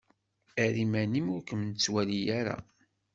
Err 0.63 0.75
iman-im 0.83 1.27
ur 1.35 1.41
kem-nettwali 1.47 2.19
ara. 2.39 2.57